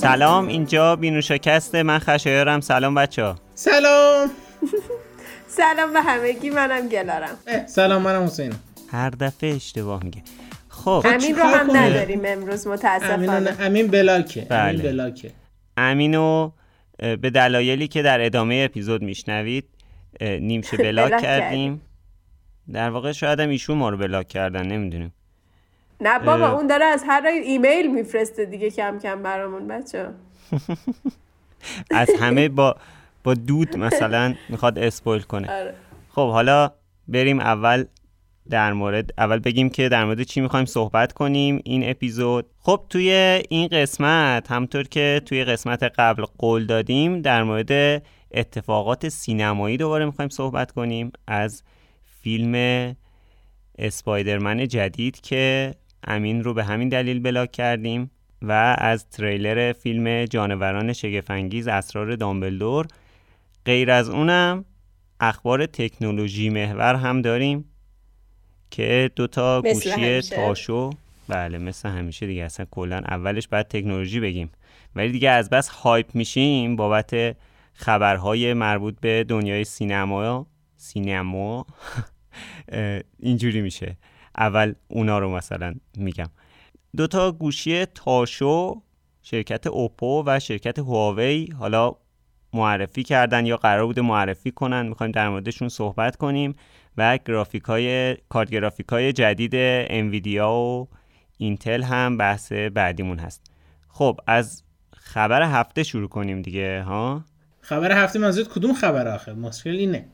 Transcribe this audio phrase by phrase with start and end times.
[0.00, 2.60] سلام اینجا بینوشاکسته من خشایارم.
[2.60, 3.36] سلام بچه ها.
[3.54, 4.30] سلام.
[5.58, 6.50] سلام به همگی.
[6.50, 7.36] منم گلارم.
[7.66, 8.52] سلام منم حسین.
[8.90, 10.22] هر دفعه اشتباه میگه.
[10.68, 11.02] خب.
[11.04, 13.56] امین رو هم نداریم امروز متاسفانه.
[13.60, 14.58] امین بلاکه بله.
[14.58, 15.30] امین بلاکه
[15.76, 16.50] امینو
[16.98, 19.64] به دلایلی که در ادامه اپیزود میشنوید
[20.20, 21.80] نیمشه بلاک بلاک کردیم.
[22.72, 25.12] در واقع شاید هم ایشون ما رو بلاک کردن نمی‌دونیم.
[26.00, 26.54] نه بابا اه.
[26.54, 30.08] اون داره از هر راه ایمیل میفرسته دیگه کم کم برامون بچه
[31.90, 32.76] از همه با
[33.24, 35.74] با دود مثلا می‌خواد اسپویل کنه آره.
[36.08, 36.70] خب حالا
[37.08, 37.84] بریم اول
[38.50, 43.10] در مورد اول بگیم که در مورد چی می‌خوایم صحبت کنیم این اپیزود خب توی
[43.48, 50.28] این قسمت همطور که توی قسمت قبل قول دادیم در مورد اتفاقات سینمایی دوباره می‌خوایم
[50.28, 51.62] صحبت کنیم از
[52.22, 52.94] فیلم
[53.78, 58.10] اسپایدرمن جدید که امین رو به همین دلیل بلاک کردیم
[58.42, 62.86] و از تریلر فیلم جانوران شگفنگیز اسرار دامبلدور
[63.64, 64.64] غیر از اونم
[65.20, 67.64] اخبار تکنولوژی محور هم داریم
[68.70, 70.36] که دوتا گوشی همیشه.
[70.36, 70.90] تاشو
[71.28, 74.50] بله مثل همیشه دیگه اصلا کلا اولش باید تکنولوژی بگیم
[74.96, 77.36] ولی دیگه از بس هایپ میشیم بابت
[77.72, 80.46] خبرهای مربوط به دنیای سینما
[80.76, 81.66] سینما
[83.18, 83.96] اینجوری میشه
[84.38, 86.30] اول اونا رو مثلا میگم.
[86.96, 88.82] دوتا گوشی تاشو
[89.22, 91.92] شرکت اوپو و شرکت هواوی حالا
[92.52, 94.86] معرفی کردن یا قرار بوده معرفی کنن.
[94.86, 96.54] می‌خوایم در موردشون صحبت کنیم
[96.96, 99.52] و گرافیک های کارت گرافیک های جدید
[99.90, 100.88] انویدیا و
[101.38, 103.50] اینتل هم بحث بعدیمون هست.
[103.88, 104.62] خب از
[104.96, 107.24] خبر هفته شروع کنیم دیگه ها؟
[107.60, 110.06] خبر هفته منظورت کدوم خبر آخه؟ مشکل اینه.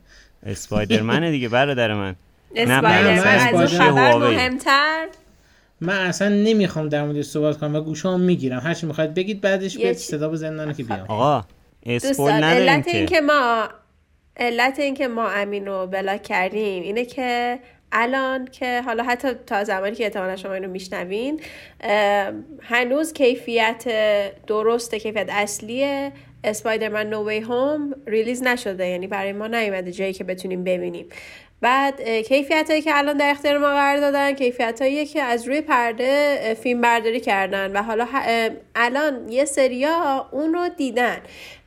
[0.43, 2.15] اسپایدرمن دیگه برادر من.
[2.55, 4.17] اسپایدرمن من از اون خبر.
[4.17, 5.07] مهمتر؟
[5.81, 8.59] من اصلا نمی‌خوام در موردش صحبت کنم و گوشام می‌گیرم.
[8.59, 11.05] هر چی می‌خواید بگید بعدش به صدا بزنن که بیام.
[11.07, 11.45] آقا
[11.85, 12.97] اسپول نداریم علت که.
[12.97, 13.67] اینکه ما
[14.37, 17.59] علت اینکه ما امین رو بلاک کردیم اینه که
[17.91, 21.41] الان که حالا حتی تا زمانی که احتمالا شما اینو میشنوین
[22.61, 23.85] هنوز کیفیت
[24.47, 26.09] درست کیفیت اصلی
[26.43, 28.87] Spider-Man No Way Home release نشده.
[28.87, 31.05] یعنی برای ما نیومده جایی که بتونیم ببینیم.
[31.61, 35.61] بعد کیفیت هایی که الان در اختیار ما قرار دادن کیفیت هایی که از روی
[35.61, 38.07] پرده فیلم برداری کردن و حالا
[38.75, 41.17] الان یه سریا اون رو دیدن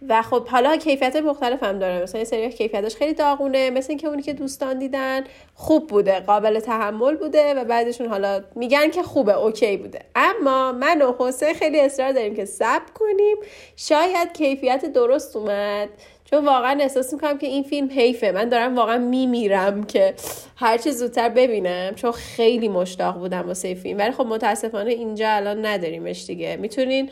[0.09, 2.03] و خب حالا کیفیت مختلف هم داره.
[2.03, 6.61] مثلا یه سری کیفیتش خیلی داغونه مثل اینکه اونی که دوستان دیدن خوب بوده قابل
[6.61, 10.01] تحمل بوده و بعدشون حالا میگن که خوبه okay بوده.
[10.15, 13.37] اما من و حسین خیلی اصرار داریم که صبر کنیم.
[13.77, 15.89] شاید کیفیت درست اومد.
[16.31, 18.33] چون واقعا احساس می‌کنم که این فیلم حیفه.
[18.33, 20.15] من دارم واقعا میمیرم که
[20.57, 23.99] هرچی زودتر ببینم چون خیلی مشتاق بودم واسه این فیلم.
[23.99, 26.57] ولی خب متاسفانه اینجا الان نداریمش دیگه.
[26.57, 27.11] می‌تونین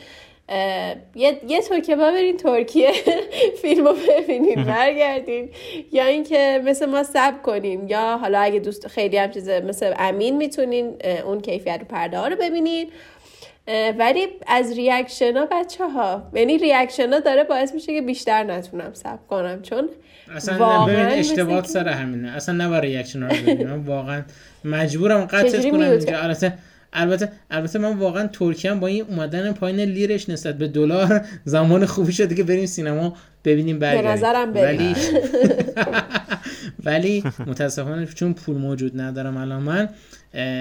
[1.15, 2.93] یه یه که با برین ترکیه
[3.63, 5.51] فیلم رو ببینین برگردین.
[5.93, 7.89] یا اینکه مثل ما سب کنین.
[7.89, 10.97] یا حالا اگه دوست خیلی هم چیزه مثل امین می‌تونین
[11.27, 12.91] اون کیفیت رو پرده ها رو ببینین.
[13.99, 18.91] ولی از reaction ها بچه ها یعنی reaction ها داره باعث میشه که بیشتر نتونم
[18.93, 19.89] صبر کنم چون
[20.37, 22.31] اصلا واقعاً که- سر همینه.
[22.37, 24.23] اصلا نباید reaction رو ببینم من واقعا
[24.65, 26.19] مجبورم قطعش کنم اینجا.
[26.19, 26.53] البته
[26.93, 32.13] البته البته من واقعا ترکیه با این اومدن پایین لیرش نسبت به دلار زمان خوبی
[32.13, 34.11] شده که بریم سینما ببینیم برگردیم.
[34.11, 34.79] نظرم بریم.
[34.79, 34.95] ولی
[36.87, 39.89] ولی متاسفانه چون پول موجود ندارم الان من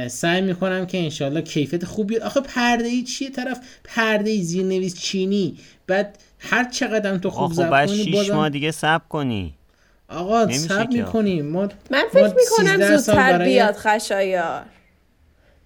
[0.08, 2.22] سعی می‌کنم که انشالله کیفیت خوب بیاد.
[2.22, 5.58] آخه پرده ای چیه؟ طرف پرده ای زیرنویس چینی.
[5.88, 9.54] بعد هر چقدر تو خوب آقا خب کنی شیش بازم ماه دیگه صبر کنی.
[10.10, 14.66] آقا سب می‌کنیم ما من ما فکر می‌کنم 13 سال زودتر برای- بیاد خشایار.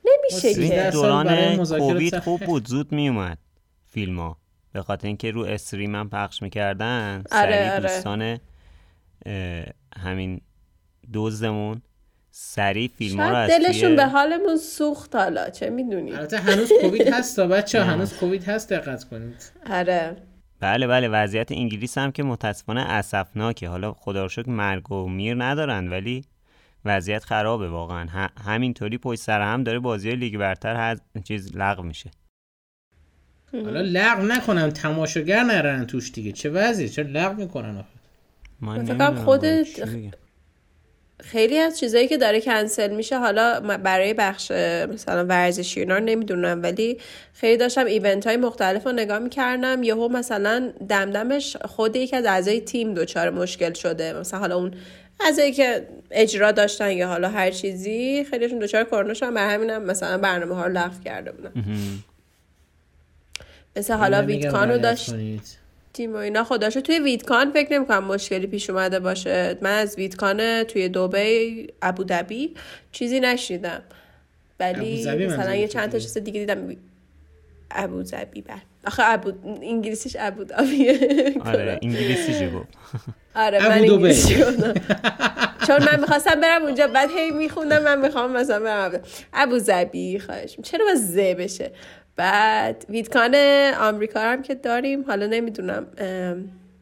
[0.06, 0.68] نمیشه ما که.
[0.68, 2.20] 13 سال برای دوران کووید.
[2.20, 3.38] خوب بود زود میومد
[3.91, 4.38] فیلم ها
[4.74, 7.81] به خاطر اینکه رو استریم هم پخش می‌کردن آره، سریع آره.
[7.81, 8.40] دوستان
[9.97, 10.41] همین
[11.13, 11.81] دزدمون
[12.31, 16.72] سریع فیلم ها رو شاید از دلشون به حالمون سوخت حالا چه می‌دونی؟ البته هنوز
[16.81, 19.51] کووید هست تا بچه هنوز کووید هست دقت کنید.
[19.69, 20.16] آره.
[20.59, 23.69] بله بله وضعیت انگلیس هم که متاسفانه اسفناکه.
[23.69, 26.23] حالا خدا رو شکر مرگ و میر ندارن ولی
[26.85, 28.07] وضعیت خرابه واقعا.
[28.07, 31.01] ه- همینطوری پشت سر هم داره بازی لیگ برتر هز...
[31.23, 32.11] چیز لغو میشه.
[33.51, 36.31] حالا لغو نکنن تماشاگر نرن توش دیگه.
[36.31, 37.87] چه وضعیه؟ چرا لغو می‌کنن آخه؟
[38.61, 40.11] من فکر کنم نمی‌دونم خود- والا چی بگم.
[41.24, 44.52] خیلی از چیزایی که داره کنسل میشه حالا برای بخش
[44.92, 46.98] مثلا ورزشی اینا رو نمی‌دونم ولی
[47.34, 49.84] خیلی داشتم ایونت های مختلف رو نگاه می‌کردم.
[49.84, 54.14] یهو مثلا دمدمش خود یکی از اعضای تیم دچار مشکل شده.
[54.14, 54.74] مثلا حالا اون
[55.20, 59.34] اعضایی که اجرا داشتن یا حالا هر چیزی خیلیشون دچار کرونا شدن.
[59.34, 61.52] بر همینم مثلا برنامه ها رو لغو کرده بودن.
[63.76, 65.14] مثل حالا ویدکانو داشت
[65.94, 66.44] تیم و اینا.
[66.44, 69.58] خداشو توی ویدکان فکر نمی‌کنم مشکلی پیش اومده باشه.
[69.62, 72.53] من از ویدکان توی دوبی ابودبی
[72.91, 73.82] چیزی نشیدم
[74.59, 76.76] ولی مثلا یه چند تا چیز دیگه دیدم.
[77.72, 78.62] ابوظبی بله.
[78.88, 79.32] آخه ابو
[79.62, 80.94] انگلیسیش ابودابیه
[81.46, 82.68] آره انگلیسیش گفت
[83.35, 84.35] آره من انگلیسی
[85.68, 89.02] چون من می‌خواستم برم اونجا بعد هی میخوندم من می‌خوام مثلا برم
[89.34, 91.72] ابو ظبی خواهش چرا با ز بشه؟
[92.20, 93.36] بعد ویدکان
[93.80, 95.04] آمریکا هم که داریم.
[95.08, 95.88] حالا نمی‌دونم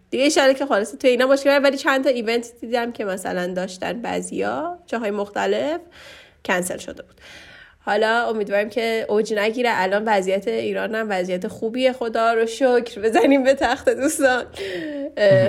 [0.09, 4.01] دیگه اشاره که خلاص تو اینا مشکل ولی چند تا ایونت دیدم که مثلا داشتن
[4.01, 5.79] بعضیا جاهای مختلف
[6.45, 7.21] کنسل شده بود.
[7.79, 9.69] حالا امیدواریم که اوج نگیره.
[9.73, 11.93] الان وضعیت ایران هم وضعیت خوبیه.
[11.93, 13.01] خدا رو شکر.
[13.01, 14.45] بزنیم به تخت دوستان.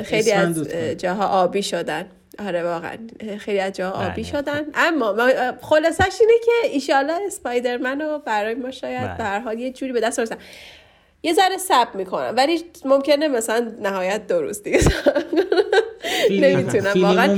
[0.04, 0.68] خیلی از
[0.98, 2.06] جاها آبی شدن.
[2.46, 2.96] آره واقعا.
[3.38, 4.32] خیلی از جاها آبی بله.
[4.32, 4.66] شدن.
[4.74, 5.16] اما
[5.62, 10.00] خلاصش اینه که ایشالله اسپایدرمن رو برای ما شاید به هر حال یه جوری به
[10.00, 10.36] دست برسن
[11.22, 12.34] یه ذره سب می‌کنم.
[12.36, 14.80] ولی ممکنه مثلا نهایت درست دیگه.
[16.30, 17.02] نمی‌تونم.
[17.02, 17.34] واقعا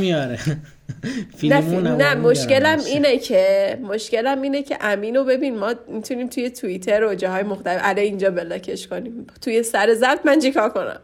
[1.97, 7.43] نه, مشکلم اینه که مشکلم اینه که امینو ببین ما می‌تونیم توی توییتر و جاهای
[7.43, 9.27] مختلف علی اینجا بلاکش کنیم.
[9.41, 11.01] توی سر ضبط من چیکار کنم؟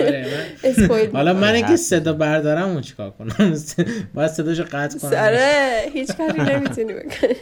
[0.00, 0.26] آره
[1.12, 3.54] حالا من اگه صدا بردارم اون چیکار کنم؟
[4.14, 5.18] باید صداشو قطع کنم.
[5.18, 7.34] آره هیچ کاری نمی‌تونی بکنی.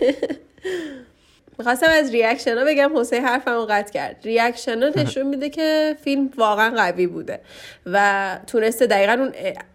[1.58, 4.16] می‌خواستم از reaction ها بگم حسین حرفمو قطع کرد.
[4.24, 7.40] reaction ها نشون میده که فیلم واقعا قوی بوده
[7.86, 9.32] و تونسته دقیقا اون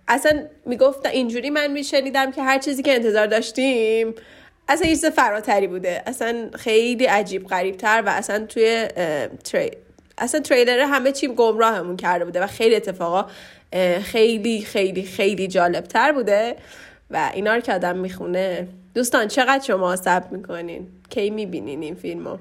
[0.07, 4.15] اصلا می‌گفت اینجوری من میشنیدم که هر چیزی که انتظار داشتیم
[4.67, 6.03] اصلا یه چیز فراتری بوده.
[6.05, 8.87] اصلا خیلی عجیب غریب تر و اصلا توی
[9.43, 9.71] تری...
[10.17, 13.25] اصلا تریلر همه چیم گمراهمون کرده بوده و خیلی اتفاقا
[14.01, 16.55] خیلی خیلی خیلی جالب تر بوده
[17.11, 18.67] و اینا رو که آدم می‌خونه.
[18.93, 22.37] دوستان چقدر شما ثبت می‌کنین؟ کی می‌بینین این فیلمو؟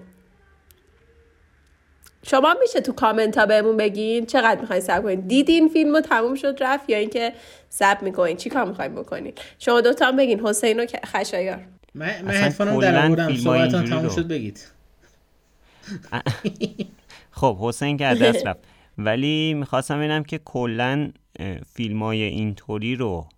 [2.27, 5.21] شما میشه تو کامنت ها بهمون بگین چقدر می‌خواین سب کنین.
[5.21, 7.33] دیدین فیلمو تموم شد رفت یا اینکه
[7.69, 10.41] سب می‌کنین؟ چی کار می‌خواین بکنین؟ شما دوتا هم بگین.
[10.41, 11.59] حسین و خشایار.
[11.95, 13.37] من من هدفونم در آوردم.
[13.37, 14.61] صحبتان تموم شد بگید.
[17.33, 18.61] خب حسین که از دست رفت.
[18.99, 21.13] ولی می‌خواستم ببینم که کلا
[21.75, 23.29] فیلم های اینطوری رو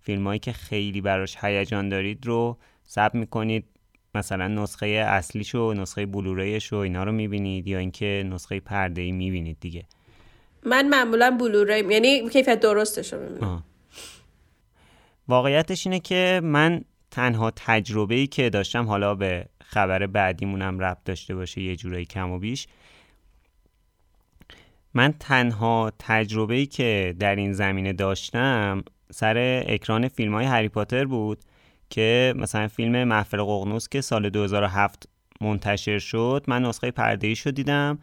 [0.00, 2.58] فیلمایی که خیلی براش هیجان دارید رو
[2.88, 3.64] ثبت می‌کنید.
[4.14, 9.12] مثلا نسخه اصلیش و نسخه بلوریش و اینا رو می‌بینید یا اینکه نسخه پرده ای
[9.12, 9.84] می‌بینید دیگه؟
[10.62, 13.64] من معمولا بلوری یعنی کیفیت درستش رو می‌بینم.
[15.28, 21.34] واقعیتش اینه که من تنها تجربه ای که داشتم حالا به خبر بعدیمونم ربط داشته
[21.34, 22.66] باشه یه جورایی کم و بیش
[24.96, 31.04] من تنها تجربه ای که در این زمینه داشتم سر اکران فیلم های هری پاتر
[31.04, 31.38] بود
[31.90, 35.08] که مثلا فیلم محفل ققنوس که سال 2007
[35.40, 37.98] منتشر شد من نسخه پرده رو دیدم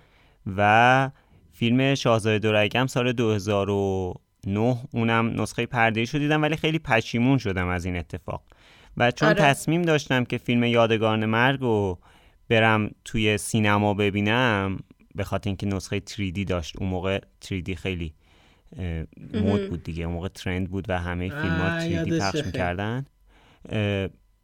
[0.57, 1.09] و
[1.53, 7.85] فیلم شاهزاده دورگم سال 2009 اونم نسخه پرده رو دیدم ولی خیلی پشیمون شدم از
[7.85, 8.43] این اتفاق
[8.97, 9.41] و چون آره.
[9.41, 11.99] تصمیم داشتم که فیلم یادگاران مرگ رو
[12.49, 14.79] برم توی سینما ببینم
[15.15, 18.13] به خاطر اینکه نسخه 3D داشت اون موقع 3D خیلی
[19.33, 23.05] مود بود دیگه اون موقع ترند بود و همه فیلم ها 3D پخش می‌کردن.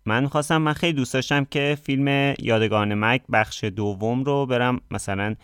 [0.05, 5.35] من خواستم من خیلی دوست داشتم که فیلم یادگان مک بخش دوم رو برم مثلا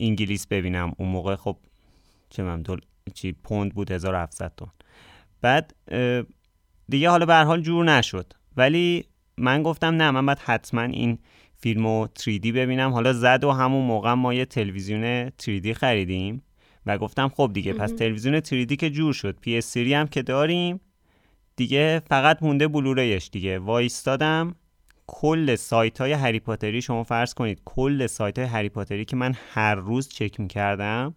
[0.00, 0.92] انگلیس ببینم.
[0.98, 1.56] اون موقع خب
[2.30, 2.78] چه من دل...
[3.14, 4.68] چی پوند بود 1700 تون
[5.40, 5.74] بعد
[6.88, 8.32] دیگه حالا به حال جور نشد.
[8.56, 9.04] ولی
[9.36, 11.18] من گفتم نه من باید حتما این
[11.60, 12.92] فیلم رو 3D ببینم.
[12.92, 16.42] حالا زد و همون موقع ما یه تلویزیون 3D خریدیم
[16.86, 19.38] و گفتم خب دیگه پس تلویزیون 3D که جور شد.
[19.46, 20.80] PS3 هم که داریم
[21.56, 23.58] دیگه فقط مونده بلوریش دیگه.
[23.58, 24.54] وایستادم.
[25.06, 27.60] کل سایت های هری پاتری شما فرض کنید.
[27.64, 31.14] کل سایت های هری پاتری که من هر روز چک می‌کردم.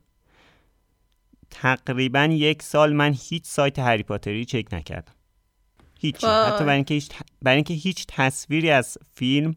[1.50, 5.13] تقریبا یک سال من هیچ سایت هری پاتری چک نکردم.
[6.00, 7.09] هیچ حتی برای اینکه هیچ,
[7.41, 9.55] برای اینکه هیچ تصویری از فیلم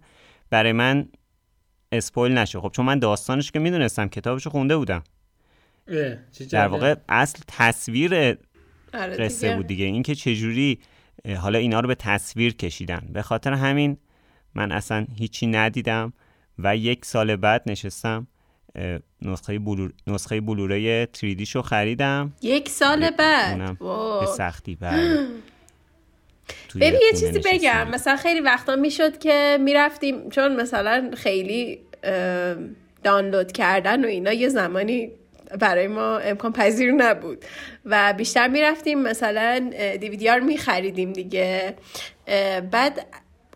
[0.51, 1.09] برای من
[1.93, 5.05] اسپویل نشه خب چون من داستانش که می‌دونستم کتابش خونده بودم.
[6.51, 8.15] در واقع اصل تصویر
[8.95, 9.85] آره قصه بود دیگه.
[9.85, 10.79] اینکه چجوری
[11.39, 13.09] حالا اینا رو به تصویر کشیدن.
[13.13, 13.97] به خاطر همین
[14.55, 16.13] من اصلا هیچی ندیدم
[16.59, 18.27] و یک سال بعد نشستم
[19.23, 19.93] نسخه بلور...
[20.07, 22.33] نسخه بلوره 3D شو خریدم.
[22.43, 23.79] یک سال بعد.
[24.21, 25.19] به سختی بعد
[26.77, 27.91] ببین یه چیزی بگم.
[27.91, 31.81] مثلا خیلی وقتا می‌شد که می‌رفتیم چون مثلا خیلی
[33.05, 35.11] دانلود کردن و اینا یه زمانی
[35.61, 37.45] برای ما امکان پذیر نبود.
[37.85, 41.75] و بیشتر می‌رفتیم مثلا دیویدی رو میخریدیم دیگه.
[42.71, 43.07] بعد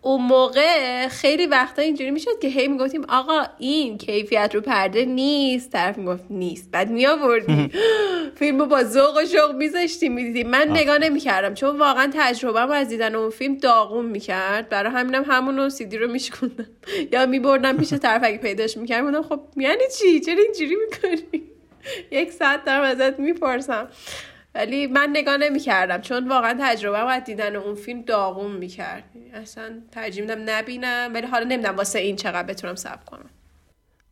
[0.02, 5.72] اون موقع خیلی وقتا اینجوری می‌شد که هی می‌گفتیم آقا این کیفیت رو پرده نیست.
[5.72, 6.70] طرف می‌گفت نیست.
[6.70, 7.70] بعد میآوردیم.
[8.38, 10.48] فیلم رو با ذوق و شوق میذاشتیم می‌دیدیم.
[10.48, 14.68] من نگاه نمی‌کردم چون واقعا تجربه از دیدن اون فیلم داغون می‌کرد.
[14.68, 16.66] برای همینم همون رو سیدی رو میشکوندم.
[17.12, 21.42] یا میبردم پیش طرف اگه پیداش می‌کردم خب یعنی چی؟ چرا اینجوری می‌کنی؟
[22.20, 23.88] یک ساعت دارم ازت می‌پرسم.
[24.54, 29.04] ولی من نگاه نمی کردم چون واقعا تجربه باید دیدن اون فیلم داغون می‌کرد.
[29.32, 33.30] اصلا ترجیح میدم نبینم ولی حالا نمی‌دونم واسه این چقدر بتونم صبر کنم.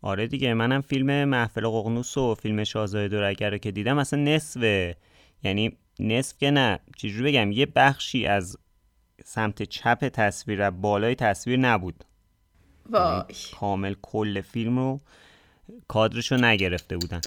[0.03, 4.63] آره دیگه منم فیلم محفل ققنوس و فیلم شاهزاده دورگر رو که دیدم اصلا نصف
[5.43, 6.79] یعنی نصف که نه.
[6.97, 8.59] چجوری بگم؟ یه بخشی از
[9.25, 12.05] سمت چپ تصویر و بالای تصویر نبود.
[12.91, 13.13] وای.
[13.13, 13.25] یعنی
[13.61, 15.01] کامل کل فیلم رو
[15.89, 17.21] کادرش رو نگرفته بودن.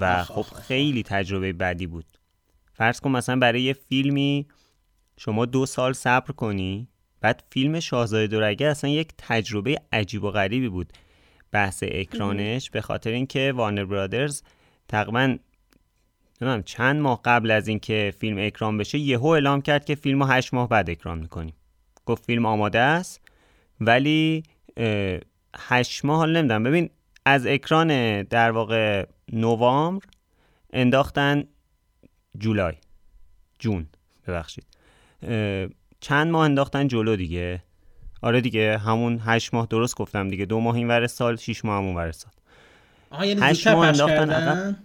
[0.00, 2.04] و خب خیلی تجربه بدی بود.
[2.80, 4.46] فرض کن مثلا برای یه فیلمی
[5.16, 6.88] شما دو سال صبر کنی
[7.20, 10.92] بعد فیلم شاهزاده دورگه اصلا یک تجربه عجیب و غریبی بود.
[11.52, 14.42] بحث اکرانش به خاطر اینکه وارنر برادرز
[14.88, 15.36] تقریبا
[16.40, 20.28] نمی‌دونم چند ماه قبل از اینکه فیلم اکران بشه یهو اعلام کرد که فیلم رو
[20.28, 21.54] هشت ماه بعد اکران می‌کنیم.
[22.06, 23.20] گفت فیلم آماده است
[23.80, 24.42] ولی
[25.56, 26.62] هشت ماه حال نمی‌دونم.
[26.62, 26.90] ببین
[27.24, 30.04] از اکران در واقع نوامبر
[30.72, 31.44] انداختن
[32.38, 32.74] جولای.
[33.58, 33.86] جون.
[34.26, 34.66] ببخشید.
[36.00, 37.62] چند ماه انداختن جلو دیگه؟
[38.22, 40.46] آره دیگه همون هشت ماه درست گفتم دیگه.
[40.46, 42.32] دو ماه این ور سال شیش ماه همون ور سال.
[43.26, 44.76] یعنی هشت ماه انداختن عقب؟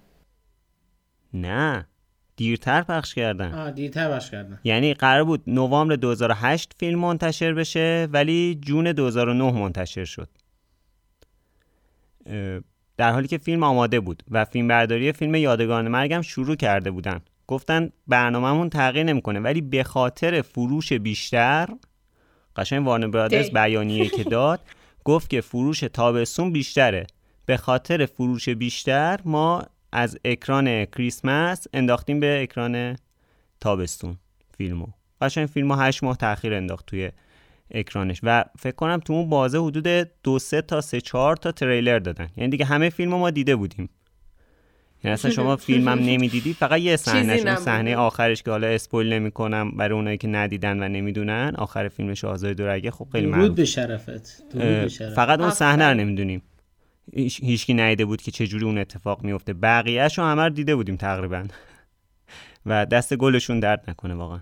[1.33, 1.87] نه.
[2.35, 3.53] دیرتر پخش کردن.
[3.53, 4.59] آه دیرتر پخش کردن.
[4.63, 10.29] یعنی قرار بود نوامبر 2008 فیلم منتشر بشه ولی جون 2009 منتشر شد.
[12.97, 17.21] در حالی که فیلم آماده بود و فیلم برداری فیلم یادگان مرگم شروع کرده بودن.
[17.47, 21.67] گفتن برنامهمون تغییر نمی‌کنه ولی به خاطر فروش بیشتر
[22.55, 24.61] قشنگ وارن برادرز بیانیه که داد
[25.03, 27.07] گفت که فروش تابستون بیشتره.
[27.45, 32.97] به خاطر فروش بیشتر ما از اکران کریسمس انداختیم به اکران
[33.61, 34.17] تابستون
[34.57, 34.87] فیلمو.
[35.21, 37.11] قشنگ فیلمو هشت ماه تاخیر انداخت توی
[37.71, 38.19] اکرانش.
[38.23, 39.87] و فکر کنم تو اون بازه حدود
[40.23, 42.29] دو سه تا سه چهار تا تریلر دادن.
[42.37, 43.89] یعنی دیگه همه فیلم ما دیده بودیم.
[45.05, 49.95] یعنی اصلا شما فیلمم نمی‌دیدی فقط یه صحنه صحنه آخرش که حالا اسپویل نمی‌کنم برای
[49.95, 54.11] اونایی که ندیدن و نمی‌دونن آخر فیلم شاهزاده دورگه خب خیلی درود به شرفت.
[55.15, 56.41] فقط اون صحنه رو نمی‌دونیم.
[57.13, 61.43] هیچکی ندیده بود که چه جوری اون اتفاق میفته بقیه‌شو همه رو دیده بودیم تقریبا.
[62.65, 64.39] و دست گلشون درد نکنه واقعا.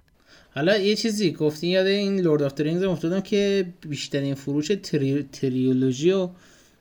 [0.55, 5.24] حالا یه چیزی گفتی یاد این Lord of Rings افتادم که بیشترین فروش tri...
[5.24, 6.32] trilogy رو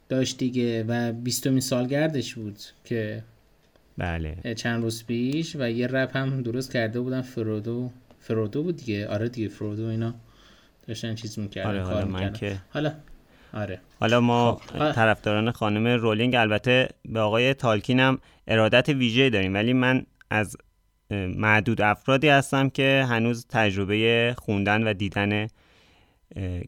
[0.08, 3.22] داشت دیگه و بیستمین سالگردش بود که
[3.98, 4.54] بله.
[4.54, 7.90] چند روز پیش و یه رپ هم درست کرده بودن فرودو.
[8.20, 10.14] فرودو بود دیگه؟ آره دیگه فرودو اینا
[10.86, 12.92] داشتن چیز می‌کردن آره حالا من که حالا
[13.52, 13.80] آره.
[14.00, 14.92] حالا ما خب.
[14.92, 18.18] طرفداران خانم رولینگ البته به آقای تالکین هم
[18.48, 20.56] ارادت ویژه داریم ولی من از
[21.36, 25.46] معدود افرادی هستم که هنوز تجربه خوندن و دیدن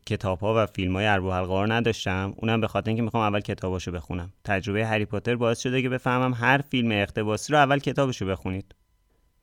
[0.06, 2.35] کتاب ها و فیلم های اربو حلقه نداشتم.
[2.37, 4.33] اونم به خاطر اینکه می‌خوام اول کتاباشو بخونم.
[4.44, 8.75] تجربه هری پاتر باعث شده که بفهمم هر فیلم اقتباسی رو اول کتابشو بخونید.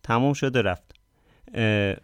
[0.04, 0.84] تموم شد و رفت.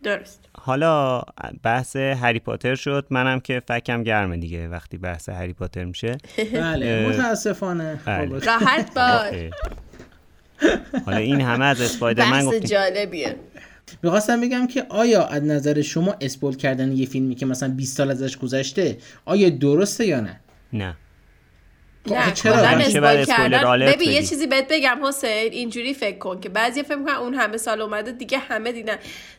[0.04, 0.50] درست.
[0.58, 1.22] حالا
[1.64, 3.08] بحث هری پاتر شد.
[3.10, 6.18] منم که فکم گرمه دیگه وقتی بحث هری پاتر میشه.
[6.54, 8.00] بله متاسفانه.
[8.06, 8.40] بله.
[8.40, 9.52] راحت باش.
[11.06, 13.36] حالا این همه از اسپایدرمن گفتیم جالبیه.
[14.04, 18.12] می‌خواستم بگم که آیا از نظر شما اسپول کردن یه فیلمی که مثلا 20 سال
[18.12, 20.40] ازش گذشته آیا درسته یا نه؟
[20.74, 20.98] نه.
[22.08, 22.32] نه.
[22.32, 22.84] چرا
[23.26, 23.86] کردن.
[23.86, 27.58] ببین یه چیزی بهت بگم حسین اینجوری فکر کن که بعضی فکر کنن اون همه
[27.58, 28.96] سال اومده دیگه همه دیدن.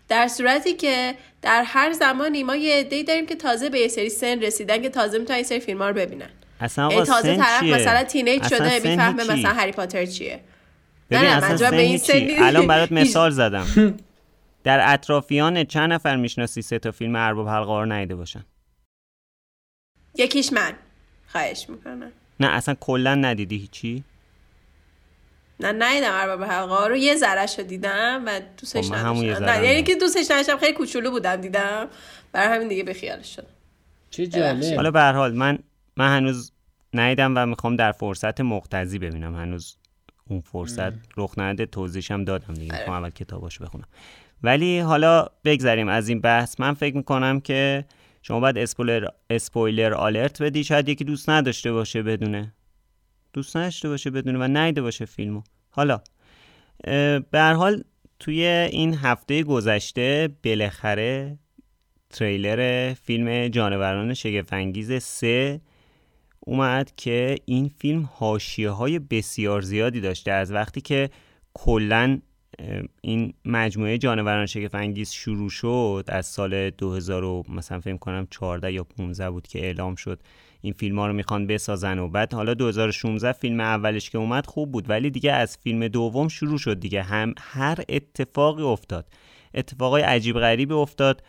[0.09, 4.09] در صورتی که در هر زمانی ما یه عده‌ای داریم که تازه به یه سری
[4.09, 6.28] سن رسیدن که تازه می‌تونن این سری فیلم رو ببینن.
[6.61, 10.40] اصلا آقا تازه طرف چیه؟ مثلا تینیج شده می‌فهمه مثلا هری پاتر چیه.
[11.11, 13.67] ببین نه اصلا به این سنی الان برات مثال زدم.
[14.65, 18.45] در اطرافیان چند نفر می‌شناسی سه تا فیلم ارباب حلقه رو ندیده باشن؟
[20.15, 20.73] یکیش من.
[21.27, 22.12] خواهش می‌کنم.
[22.41, 24.05] نه اصلا کلا ندیدی هیچی؟
[25.61, 26.97] نه ندیدم ارباب حلقه رو.
[26.97, 29.45] یه ذره شو دیدم و دوستش خب، نداشتم.
[29.45, 30.57] نه یعنی که دوستش نداشتم.
[30.59, 31.88] خیلی کوچولو بودم دیدم.
[32.33, 33.49] برای همین دیگه به خیالش شدم.
[34.11, 34.75] چه جالب.
[34.77, 35.59] حالا به هر حال من
[35.97, 36.53] من هنوز
[36.95, 39.37] ندیدم و می‌خوام در فرصت مقتضی ببینم.
[39.37, 39.77] هنوز
[40.31, 42.79] اون فرصت رخ نده توضیحشم دادم دیگه.
[42.79, 43.88] می‌خوام اول کتاباشو بخونم.
[44.42, 46.61] ولی حالا بگذریم از این بحث.
[46.61, 47.85] من فکر می‌کنم که
[48.23, 50.64] شما باید اسپویلر, اسپویلر آلرت بدی.
[50.64, 52.54] شاید یکی دوست نداشته باشه بدونه.
[53.33, 55.42] دوست نداشته باشه بدونه و نیده باشه فیلمو.
[55.71, 56.00] حالا
[57.30, 57.83] به حال
[58.18, 61.38] توی این هفته گذشته بالاخره
[62.11, 65.61] تریلر فیلم جانوران شگفنگیز سه
[66.40, 70.33] اومد که این فیلم حاشیه های بسیار زیادی داشته.
[70.33, 71.11] از وقتی که
[71.54, 72.21] کلا
[73.00, 79.31] این مجموعه جانوران شگفنگیز شروع شد از سال 2000 مثلا فکر کنم 14 یا 15
[79.31, 80.21] بود که اعلام شد
[80.61, 84.73] این فیلم ها رو می‌خوان بسازن و بعد حالا 2016 فیلم اولش که اومد خوب
[84.73, 87.03] بود ولی دیگه از فیلم دوم شروع شد دیگه.
[87.03, 89.07] هم هر اتفاقی افتاد.
[89.55, 91.23] اتفاقای عجیب غریبی افتاد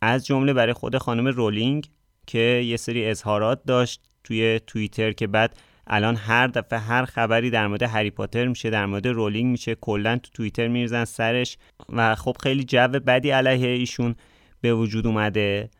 [0.00, 1.90] از جمله برای خود خانم رولینگ
[2.26, 7.66] که یه سری اظهارات داشت توی توییتر که بعد الان هر دفعه هر خبری در
[7.66, 12.36] مورد هری پاتر میشه در مورد رولینگ میشه کلا تو توییتر میرزن سرش و خب
[12.42, 14.14] خیلی جو بدی علیه ایشون
[14.60, 15.70] به وجود اومده.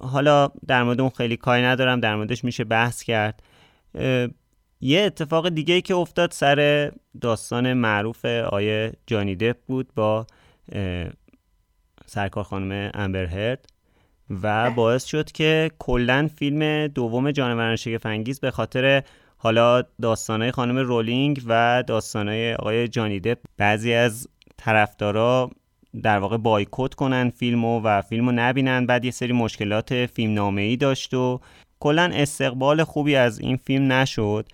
[0.00, 3.42] حالا در مورد اون خیلی کاری ندارم در موردش میشه بحث کرد.
[4.80, 10.26] یه اتفاق دیگه ای که افتاد سر داستان معروف آیه جانی دپ بود با
[12.06, 13.66] سرکار خانم امبرهرد
[14.42, 19.02] و باعث شد که کلا فیلم دوم جانوران شگفنگیز به خاطر
[19.36, 25.50] حالا داستانهای خانم رولینگ و داستانهای آقای جانی دپ بعضی از طرفدارا
[26.02, 28.86] در واقع بایکوت کنن فیلمو و فیلمو نبینن.
[28.86, 31.40] بعد یه سری مشکلات فیلم نامه ای داشت و
[31.80, 34.48] کلا استقبال خوبی از این فیلم نشد.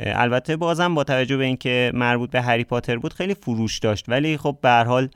[0.00, 4.04] البته بازم با توجه به اینکه مربوط به هری پاتر بود خیلی فروش داشت.
[4.08, 5.08] ولی خب به حال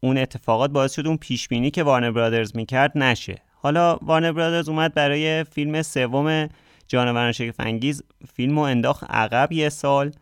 [0.00, 3.42] اون اتفاقات باعث شد اون پیش بینی که وارنر برادرز می‌کرد نشه.
[3.54, 6.48] حالا وارنر برادرز اومد برای فیلم سوم
[6.88, 8.02] جانوران شگفت انگیز
[8.34, 10.12] فیلمو انداخت عقب یه سال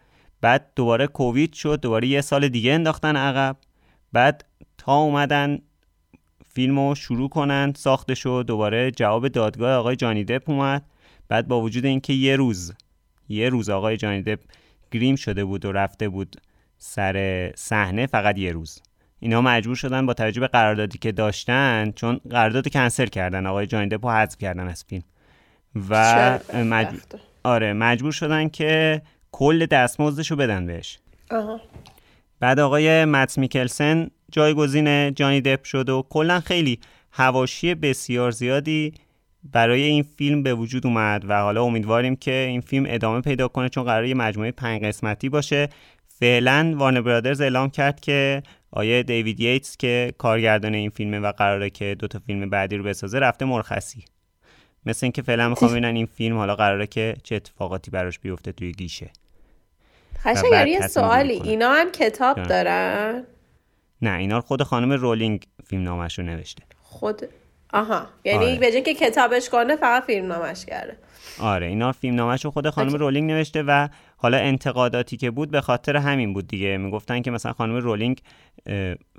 [0.41, 3.57] بعد دوباره کووید شد دوباره یه سال دیگه انداختن عقب
[4.13, 4.45] بعد
[4.79, 5.59] تا اومدن
[6.53, 10.85] فیلمو شروع کنن ساخته شد دوباره جواب دادگاه آقای جانی دپ اومد.
[11.29, 12.73] بعد با وجود اینکه یه روز
[13.29, 14.41] یه روز آقای جانی دپ
[14.91, 16.37] گریم شده بود و رفته بود
[16.79, 18.83] سر صحنه فقط یه روز.
[19.21, 23.89] اینا مجبور شدن با توجه به قراردادی که داشتن چون قرارداد کنسل کردن آقای جانی
[23.89, 25.05] دپ حذف کردن از فیلم.
[25.91, 27.01] و مجبور
[27.45, 29.03] آره مجبور شدن که
[29.33, 30.99] کل دستمزدش رو بدن بهش.
[32.41, 38.95] بعد آقای مت میکلسن جایگزین جانی دپ شد و کلا خیلی هواشی بسیار زیادی
[39.53, 43.69] برای این فیلم به وجود اومد و حالا امیدواریم که این فیلم ادامه پیدا کنه
[43.69, 45.69] چون قرار یه مجموعه پنج قسمتی باشه.
[46.19, 51.71] فعلا وارن برادرز اعلام کرد که آیه دیوید ییتس که کارگردان این فیلمه و قراره
[51.71, 54.05] که دو تا فیلم بعدی رو بسازه رفته مرخصی.
[54.87, 58.73] مثل اینکه فعلا می‌خوام ببینن این فیلم حالا قراره که چه اتفاقاتی براش بیفته توی
[58.73, 59.11] گیشه.
[60.19, 61.41] خشنگ یه سوالی.
[61.45, 63.25] اینا هم کتاب دارن؟
[64.03, 66.63] نه اینا خود خانم رولینگ فیلم نامش رو نوشته.
[66.83, 67.23] خود
[67.73, 68.07] آها.
[68.25, 68.59] یعنی آره.
[68.59, 70.99] به که کتابش کنه فقط فیلم نامش کرده.
[71.41, 75.61] آره اینا فیلم نامش رو خود خانم رولینگ نوشته و حالا انتقاداتی که بود به
[75.61, 76.77] خاطر همین بود دیگه.
[76.77, 78.21] می‌گفتن که مثلا خانم رولینگ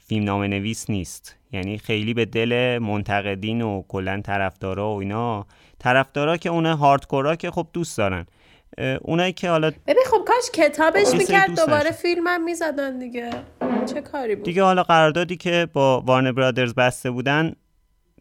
[0.07, 1.35] فیلم نام نویس نیست.
[1.51, 5.45] یعنی خیلی به دل منتقدین و کلا طرفدارا و اینا.
[5.79, 8.25] طرفدارا که اون هاردکورا که خب دوست دارن.
[9.01, 13.29] اونایی که حالا ببین خب کاش کتابش می‌کرد دوباره فیلمم می‌زدن دیگه.
[13.93, 17.53] چه کاری بود؟ دیگه حالا قراردادی که با وارن برادرز بسته بودن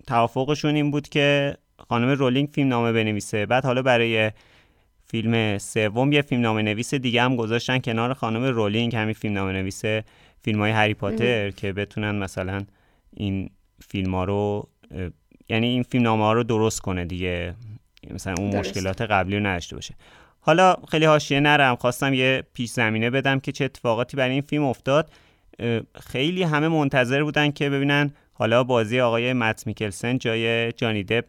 [0.06, 1.56] توافقشون این بود که
[1.88, 3.46] خانم رولینگ فیلم نامه بنویسه.
[3.46, 4.30] بعد حالا برای
[5.06, 9.52] فیلم سوم یه فیلم نامه نویس دیگه هم گذاشتن کنار خانم رولینگ همین فیلم نامه
[9.52, 9.82] نویس
[10.42, 12.64] فیلم های هری پاتر که بتونن مثلا
[13.16, 13.50] این
[13.88, 14.68] فیلم ها رو
[15.48, 17.54] یعنی این فیلم نامه ها رو درست کنه دیگه.
[18.10, 19.94] مثلا اون مشکلات قبلی رو نداشته باشه.
[20.40, 24.64] حالا خیلی حاشیه نرم خواستم یه پیش زمینه بدم که چه اتفاقاتی برای این فیلم
[24.64, 25.10] افتاد.
[25.94, 31.24] خیلی همه منتظر بودن که ببینن حالا بازی آقای مت میکلسن جای جانی دپ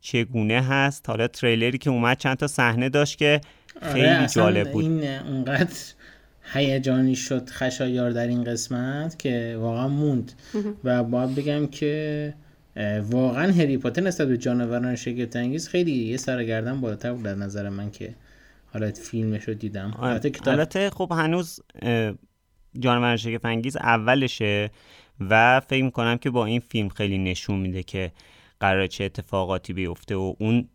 [0.00, 1.08] چگونه هست.
[1.08, 3.40] حالا تریلری که اومد چند تا صحنه داشت که
[3.82, 4.84] آره، خیلی آره جالب بود.
[4.84, 5.76] این اونقدر
[6.52, 10.32] هیجانی شد خشایار در این قسمت که واقعا موند.
[10.84, 12.34] و باید بگم که
[13.02, 17.68] واقعا هری پاتر نسبت به جانوران شگفت انگیز خیلی یه سرگردن بالاتر بود در نظر
[17.68, 18.14] من که
[18.72, 19.94] حالا فیلمش رو دیدم.
[20.46, 21.60] البته خب هنوز
[22.78, 24.70] جانوران شگفت انگیز اولشه
[25.20, 28.12] و فکر می‌کنم که با این فیلم خیلی نشون میده که
[28.60, 30.68] قرار چه اتفاقاتی بیفته و اون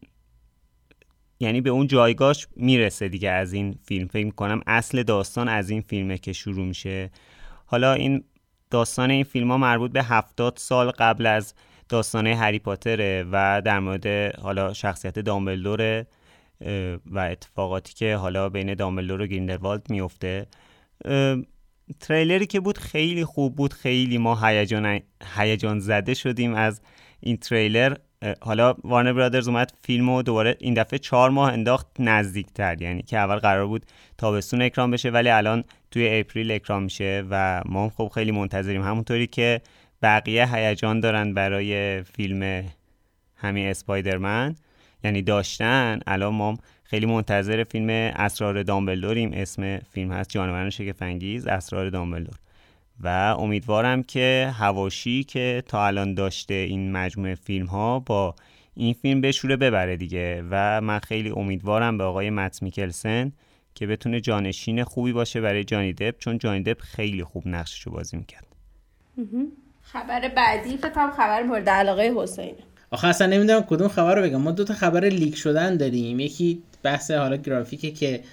[1.39, 4.07] یعنی به اون جایگاهش می‌رسه دیگه از این فیلم.
[4.07, 7.11] فکر می‌کنم اصل داستان از این فیلمه که شروع میشه.
[7.65, 8.23] حالا این
[8.69, 11.53] داستان این فیلم ها مربوط به هفتاد سال قبل از
[11.89, 16.07] داستانه هری پاتره و در مورد حالا شخصیت دامبلدوره
[17.05, 20.47] و اتفاقاتی که حالا بین دامبلدور و گریندلوالد میفته
[21.99, 24.39] تریلری که بود خیلی خوب بود خیلی ما
[25.35, 26.81] هیجان زده شدیم از
[27.23, 27.95] این تریلر
[28.41, 33.17] حالا وارنر برادرز اومد فیلم و دوباره این دفعه چهار ماه انداخت نزدیکتر یعنی که
[33.17, 33.85] اول قرار بود
[34.17, 38.81] تابستون اکرام بشه ولی الان توی اپریل اکرام میشه و ما خب خیلی منتظریم.
[38.81, 39.61] همونطوری که
[40.01, 42.63] بقیه هیجان دارن برای فیلم
[43.35, 44.55] همین اسپایدرمن
[45.03, 49.31] یعنی داشتن الان ما خیلی منتظر فیلم اسرار دامبلدوریم.
[49.33, 52.35] اسم فیلم هست جانوران شگفنگیز اسرار دامبلدور.
[52.99, 58.35] و امیدوارم که هواشی که تا الان داشته این مجموعه فیلم ها با
[58.75, 60.43] این فیلم به شوره ببره دیگه.
[60.51, 63.31] و من خیلی امیدوارم به آقای مت میکلسن
[63.75, 68.17] که بتونه جانشین خوبی باشه برای جانی دپ چون جانی دپ خیلی خوب نقششو بازی
[68.17, 68.47] می‌کرد.
[69.81, 72.55] خبر بعدی فکر خبر مورد علاقه حسین
[72.91, 74.41] آخه اصلا نمی‌دونم کدوم خبر رو بگم.
[74.41, 76.19] ما دو تا خبر لیک شدن داریم.
[76.19, 78.23] یکی بحث حالا گرافیکه که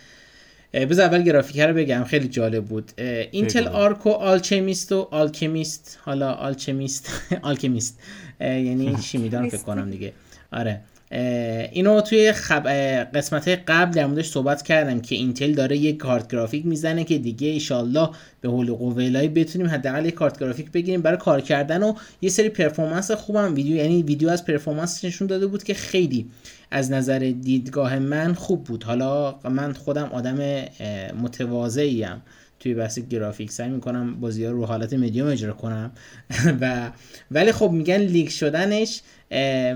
[0.72, 2.92] بذار اول گرافیک رو بگم خیلی جالب بود.
[3.30, 7.10] Intel Arc و Alchemist و Alchemist حالا Alchemist
[7.42, 7.98] Alchemist.
[8.40, 10.12] یعنی چی می‌دونم؟ فکر کنم دیگه.
[10.52, 10.80] آره.
[11.10, 12.66] اینو توی خب...
[13.14, 17.48] قسمت قبل در موردش صحبت کردم که Intel داره یک کارت گرافیک می‌زنه که دیگه
[17.48, 18.08] ایشالله
[18.40, 21.02] به حول قوه الهی بتونیم حداقل یک کارت گرافیک بگیریم.
[21.02, 25.46] برای کار کردن و یه سری performance خوبم ویدیو یعنی ویدیو از performance نشون داده
[25.46, 26.26] بود که خیلی
[26.70, 28.84] از نظر دیدگاه من خوب بود.
[28.84, 30.64] حالا من خودم آدم
[31.22, 32.22] متواضعیم.
[32.60, 35.90] توی بحث گرافیک سعی می‌کنم بازی ها رو حالت مدیوم اجرا کنم.
[36.60, 36.90] و
[37.30, 39.00] ولی خب میگن leak شدنش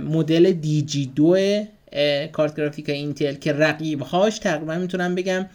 [0.04, 1.36] مدل DG2
[2.32, 5.46] کارت گرافیک Intel که رقیب هاش تقریبا می‌تونم بگم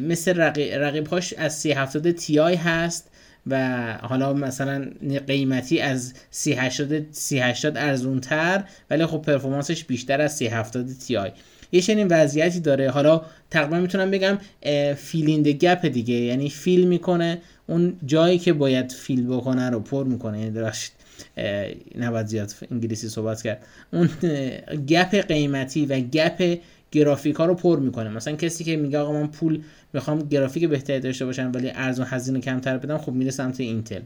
[0.00, 0.40] مثل
[0.80, 3.10] رقیب هاش از 370 Ti هست
[3.46, 4.86] و حالا مثلا
[5.26, 11.30] قیمتی از 380 380 ارزون تر ولی خب performance ش بیشتر از 370 Ti.
[11.72, 12.90] یه چنین وضعیتی داره.
[12.90, 14.38] حالا تقریبا می‌تونم بگم
[14.94, 16.14] filling the gap دیگه.
[16.14, 20.40] یعنی fill می‌کنه اون جایی که باید fill بکنه رو پر می‌کنه.
[20.40, 20.50] یعنی
[21.98, 23.66] نباید زیاد انگلیسی صحبت کرد.
[23.92, 24.08] اون
[24.88, 26.58] gap قیمتی و gap
[26.92, 28.08] گرافیک ها رو پر می‌کنه.
[28.08, 32.40] مثلا کسی که میگه آقا من پول می‌خوام گرافیک بهتری داشته باشم ولی ارزون هزینه
[32.40, 34.00] کمتر بدم خب میره سمت اینتل.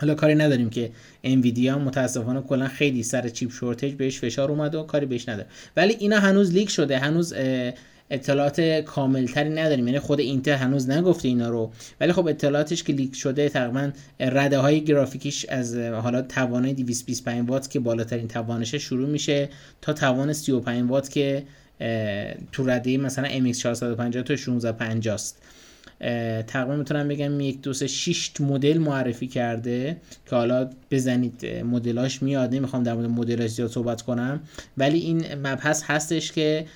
[0.00, 0.90] حالا کاری نداریم که
[1.24, 5.48] انویدیا متاسفانه کلا خیلی سر chip shortage بهش فشار اومده و کاری بهش نداره.
[5.76, 7.34] ولی اینا هنوز leak شده هنوز
[8.12, 9.86] اطلاعات کاملتری نداریم.
[9.86, 11.72] یعنی خود اینتل هنوز نگفته اینا رو.
[12.00, 17.70] ولی خب اطلاعاتش که leak شده تقریبا رده های گرافیکیش از حالا توانای 225 وات
[17.70, 19.48] که بالاترین توانشه شروع میشه
[19.80, 21.42] تا توان 35 وات که
[22.52, 25.42] تو رده مثلا MX 450 تا 1650 است
[26.46, 32.54] تقریبا می‌تونم بگم یک دو سه 6 مدل معرفی کرده که حالا بزنید مدلاش میاد
[32.54, 34.40] نمی‌خوام در مورد مدلاش زیاد صحبت کنم.
[34.76, 36.66] ولی این مبحث هستش که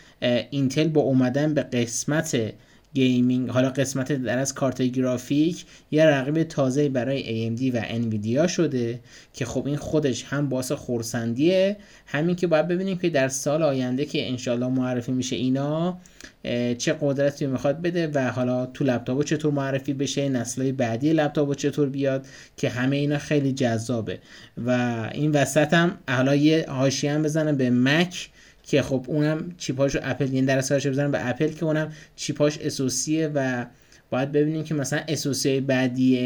[0.50, 2.52] اینتل با اومدن به قسمت
[2.96, 3.50] gaming.
[3.50, 7.22] حالا قسمت در از کارت گرافیک یه رقیب تازه برای
[7.56, 9.00] AMD و انویدیا شده
[9.34, 14.04] که خب این خودش هم باعث خورسندیه همین که باید ببینیم که در سال آینده
[14.04, 15.98] که انشالله معرفی میشه اینا
[16.78, 21.88] چه قدرتی می‌خواد بده و حالا تو لپتاپ چطور معرفی بشه نسلهای بعدی لپتاپ چطور
[21.88, 24.18] بیاد که همه اینا خیلی جذابه.
[24.66, 24.70] و
[25.14, 28.30] این وسط هم حالا یه حاشیه هم بزنه به مک
[28.66, 33.28] که خب اونم چیپاشو اپل یعنی در اصلش بزنن به اپل که اونم چیپاش اسوسیه
[33.34, 33.66] و
[34.10, 36.18] باید ببینیم که مثلا اسوسی بعدی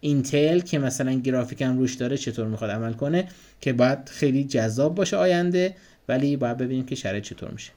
[0.00, 3.28] اینتل که مثلا گرافیک هم روش داره چطور می‌خواد عمل کنه
[3.60, 5.74] که باید خیلی جذاب باشه آینده
[6.08, 7.72] ولی باید ببینیم که شرایط چطور میشه.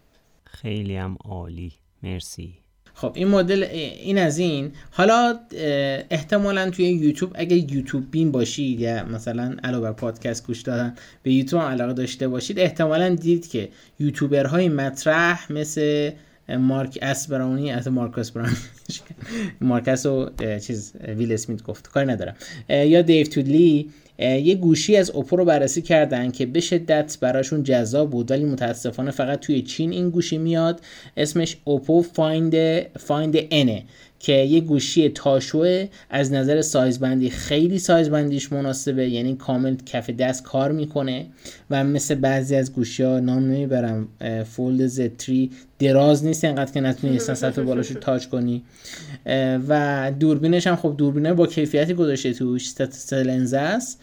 [0.45, 1.73] خیلی هم عالی.
[2.03, 2.60] مرسی.
[2.93, 4.71] خب این مدل این از این.
[4.91, 5.39] حالا
[6.09, 11.33] احتمالا توی یوتیوب اگه یوتیوب بین باشید یا مثلا علاوه بر پادکست گوش دادن به
[11.33, 16.11] یوتیوب علاقه داشته باشید احتمالا دید که یوتیوبرهای مطرح مثل
[16.49, 18.55] مارک اسبرانی از مارکوس برانی
[19.61, 21.87] مارکس و چیز ویل اسمیت گفت.
[21.87, 22.35] کاری ندارم.
[22.69, 23.89] یا دیو تودلی
[24.21, 29.11] یه گوشی از اوپو رو بررسی کردن که به شدت براشون جذاب بود ولی متاسفانه
[29.11, 30.81] فقط توی چین این گوشی میاد.
[31.17, 32.55] اسمش اوپو Find
[32.97, 33.83] Find N ه
[34.23, 39.09] که یه گوشی تاشوه از نظر سایزبندی خیلی سایزبندیش مناسبه.
[39.09, 41.25] یعنی کامل کف دست کار می‌کنه
[41.69, 44.07] و مثل بعضی از گوشی ها نام نمی‌برم
[44.43, 45.31] Fold Z3
[45.79, 48.63] دراز نیست اینقدر که نتونی اصلا سطح بالاش رو touch کنی.
[49.67, 52.73] و دوربینش هم خب دوربینه با کیفیتی گذاشته توش
[53.11, 54.01] لنز است.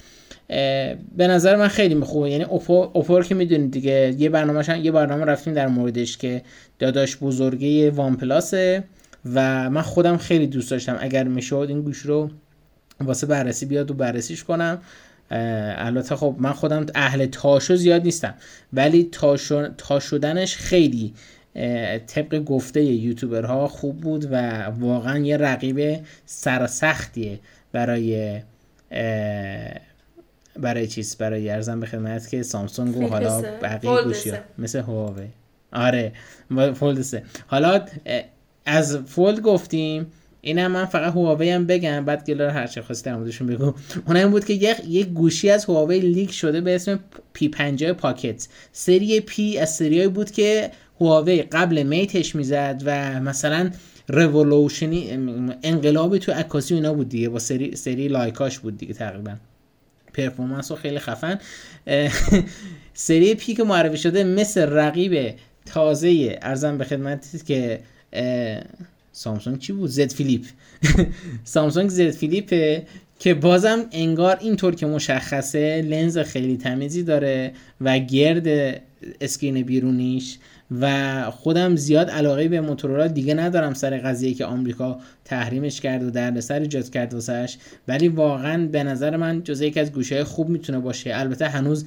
[1.16, 2.30] به نظر من خیلی خوبه.
[2.30, 6.42] یعنی اوپو که می‌دونید دیگه یه برنامه یه برنامه رفتیم در موردش که
[6.78, 8.84] داداش بزرگه وان پلاسه
[9.34, 10.96] و من خودم خیلی دوست داشتم.
[11.00, 12.30] اگر می‌شد این گوش رو
[13.00, 14.78] واسه بررسی بیاد و بررسیش کنم.
[15.30, 18.34] البته خب من خودم اهل تاشو زیاد نیستم.
[18.72, 19.08] ولی
[19.78, 21.14] تا شدنش خیلی
[22.06, 27.38] طبق گفته یوتیوبرها خوب بود و واقعا یه رقیب سرسختیه
[27.72, 28.40] برای
[30.56, 35.26] برای چیز برای ارزم به خدمت که سامسونگ و حالا بقیه گوشی مثل هواوی.
[35.72, 36.12] آره.
[36.74, 37.80] فولد حالا
[38.68, 40.06] از فولد گفتیم
[40.40, 43.74] اینم من فقط هواوی هم بگم بعد گلار هر چه خواستی موردشون بگو.
[44.06, 47.00] اون این بود که یک یک گوشی از هواوی لیک شده به اسم
[47.32, 48.48] P 50 Pocket.
[48.72, 53.70] سری P از سریایی بود که هواوی قبل Mate ش می‌زد و مثلا
[54.08, 55.10] رولوشنی
[55.62, 59.34] انقلابی تو عکاسی اینا بود دیگه با سری سری Leica ش بود دیگه تقریبا.
[60.14, 61.38] performance خیلی خفن.
[62.94, 65.34] سری P که معرفی شده مثل رقیب
[65.66, 67.80] تازه عرضم به خدمت که
[69.12, 70.46] سامسونگ چی بود؟ Z Flip.
[71.44, 72.82] سامسونگ Z Flip
[73.18, 78.46] که بازم انگار اینطور که مشخصه لنز خیلی تمیزی داره و گرد
[79.20, 80.38] screen بیرونیش
[80.70, 86.10] و خودم زیاد علاقه به موتورولا دیگه ندارم سر قضیه که آمریکا تحریمش کرد و
[86.10, 90.78] دردسر ایجاد کرد واسش ولی واقعا به نظر من جزء یکی از گوشی‌های خوب می‌تونه
[90.78, 91.10] باشه.
[91.14, 91.86] البته هنوز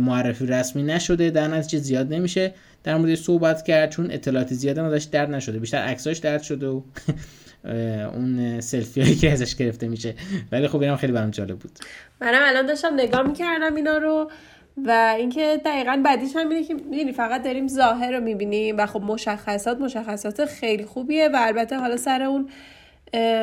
[0.00, 1.30] معرفی رسمی نشده.
[1.30, 5.58] در نتیجه زیاد نمیشه در مورد صحبت کرد چون اطلاعات زیاد ازش درد نشده.
[5.58, 6.80] بیشتر عکساش درز شده و
[8.14, 10.14] اون سلفی هایی که ازش گرفته میشه.
[10.52, 11.78] ولی خب اینم خیلی برام جالب بود.
[12.20, 14.30] منم الان داشتم نگاه می‌کردم اینا رو.
[14.76, 19.02] و اینکه دقیقا بعدیش هم اینه که می‌دونی فقط داریم ظاهر رو می‌بینیم و خب
[19.02, 22.48] مشخصات مشخصات خیلی خوبیه و البته حالا سر اون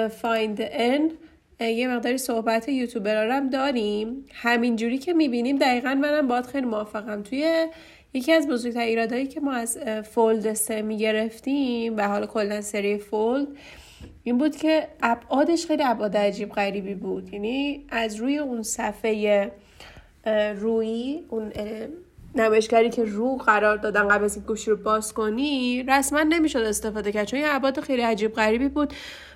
[0.10, 1.12] فایند ان
[1.60, 4.26] یه مقداری صحبت یوتیوبر هم داریم.
[4.34, 7.24] همینجوری که می‌بینیم دقیقا منم باید خیلی موافقم.
[7.24, 7.67] توی
[8.13, 9.78] یکی از بزرگترین ایرادهایی که ما از
[10.12, 13.48] فولد سه می‌گرفتیم و حالا کلا سری فولد
[14.24, 17.34] این بود که ابعادش خیلی ابعاد عجیب غریبی بود.
[17.34, 19.52] یعنی از روی اون صفحه
[20.60, 21.52] روی اون
[22.36, 27.28] نمایشگری که رو قرار دادن قبل از گوشی رو باز کنی رسما نمی‌شد استفاده کرد
[27.28, 28.94] چون یه ابعاد خیلی عجیب غریبی بود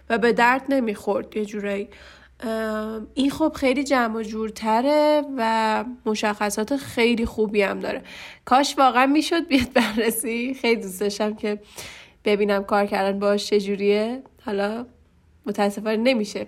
[0.10, 1.88] و به درد نمی‌خورد یه جورایی.
[3.14, 8.02] این خب خیلی جمع و جورتره و مشخصات خیلی خوبی هم داره.
[8.46, 10.54] کاش واقعا می‌شد بیاد بررسی.
[10.54, 11.60] خیلی دوست داشتم که
[12.26, 14.24] ببینم کار کردن باش چجوریه.
[14.46, 14.86] حالا
[15.46, 16.48] متاسفانه نمیشه.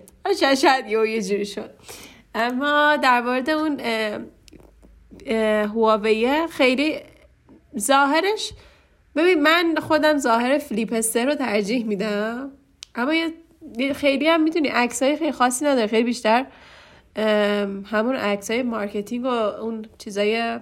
[0.62, 1.70] شاید یه جوری شد.
[2.36, 3.80] اما در مورد اون
[5.66, 7.00] هواویه خیلی
[7.80, 8.54] ظاهرش
[9.16, 12.52] ببین من خودم ظاهر Flip رو ترجیح میدم
[12.96, 16.46] اما یه خیلی هم می‌تونی عکس های خیلی خاصی نداره خیلی بیشتر
[17.86, 20.60] همون عکس های marketing و اون چیزای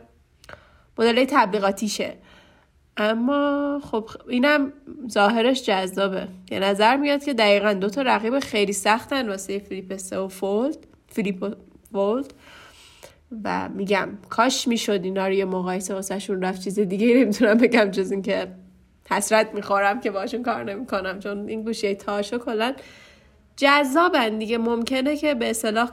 [1.00, 2.14] مدل تبلیغاتیشه.
[2.98, 4.74] اما خب اینم
[5.10, 6.28] ظاهرش جذابه.
[6.52, 10.87] یه نظر میاد که دقیقا دو تا رقیب خیلی سختن واسه Flip و Fold.
[11.08, 11.56] Flip
[11.92, 12.34] Fold
[13.44, 18.12] و میگم کاش می‌شد اینا رو یه مقایسه واسه‌شون رفت چیز دیگه نمی‌تونم بگم جز
[18.12, 18.48] اینکه
[19.10, 22.74] حسرت می‌خورم که باشون کار نمی‌کنم چون این گوشی تاشو کلا
[23.56, 24.58] جذابن دیگه.
[24.58, 25.92] ممکنه که به اصطلاح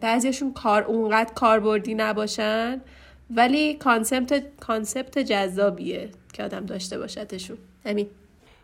[0.00, 2.80] بعضیشون کار اونقدر کاربردی نباشن
[3.30, 8.06] ولی concept concept جذابیه که آدم داشته باشدشون همین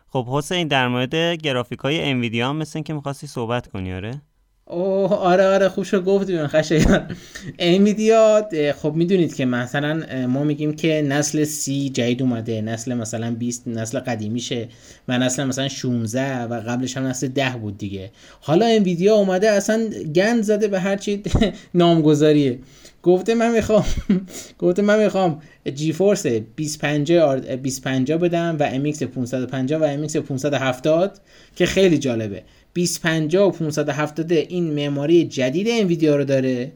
[0.09, 4.21] خب حسین در مورد گرافیک های انویدیا هم مثل که می‌خواستی صحبت کنی آره؟
[4.67, 7.15] اوه آره آره خوب شد گفتی خشایار.
[7.59, 8.49] انویدیا
[8.81, 13.99] خب می‌دونید که مثلا ما میگیم که نسل سی جدید اومده نسل مثلا 20 نسل
[13.99, 14.67] قدیمیشه
[15.07, 18.11] و نسل مثلا 16 و قبلش هم نسل 10 بود دیگه.
[18.41, 21.23] حالا انویدیا اومده اصلا گند زده به هر چی
[21.73, 22.59] نامگذاریه.
[23.03, 23.85] گفته من می‌خوام
[24.59, 25.41] گفته من می‌خوام
[25.75, 31.19] جی فورس 2050 2050 بدم و MX 550 و MX 570
[31.55, 32.43] که خیلی جالبه.
[32.75, 36.71] 2050 و 570 این معماری جدید انویدیا رو داره.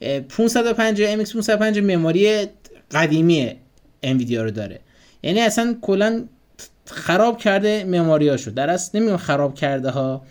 [0.00, 2.46] 550 MX 550 معماری
[2.90, 3.52] قدیمی
[4.02, 4.80] انویدیا رو داره.
[5.22, 6.24] یعنی اصلا کلا
[6.86, 10.22] خراب کرده مموریاشو در اصل نمیگم خراب کرده ها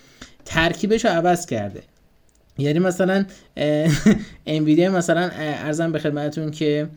[0.46, 1.84] ترکیبش رو عوض کرده.
[2.58, 3.26] یعنی مثلا
[4.48, 6.88] انویدیا مثلا ارزم به خدمتتون که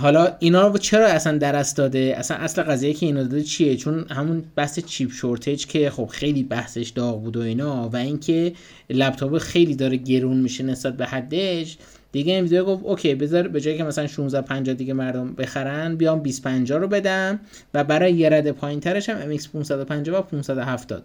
[0.00, 4.06] حالا اینا رو چرا اصلا درست داده؟ اصلا اصل قضیه که اینا داده چیه؟ چون
[4.10, 8.52] همون بحث چیپ شورتج که خب خیلی بحثش داغ بود و اینا و اینکه
[8.90, 11.78] لپتاپ خیلی داره گرون میشه نسبت به حدش.
[12.12, 15.96] دیگه این ویدیو گفت اوکی بذار به جایی که مثلا 16 50 دیگه مردم بخرن
[15.96, 17.40] بیام 20 50 رو بدم
[17.74, 21.04] و برای یه رده پایینترش هم MX 550 و 570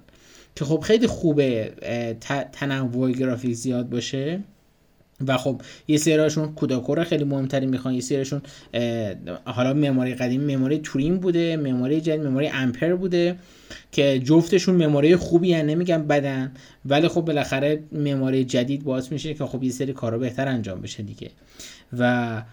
[0.55, 1.73] که خب خیلی خوبه
[2.51, 4.39] تنوع گرافیک زیاد باشه.
[5.27, 8.41] و خب یه سریاشون کوداکور خیلی مهمتری می‌خوان یه سریاشون
[9.45, 13.35] حالا مموری قدیمی مموری تورین بوده مموری جدید مموری امپر بوده
[13.91, 16.51] که جفتشون مموری خوبی یعنی نمیگم بدن
[16.85, 21.03] ولی خب بالاخره مموری جدید باعث میشه که خب یه سری کارا بهتر انجام بشه
[21.03, 21.29] دیگه.
[21.97, 22.43] و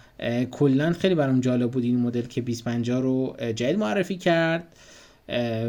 [0.51, 4.65] کلا خیلی برام جالب بود این مدل که 2050 رو جدید معرفی کرد.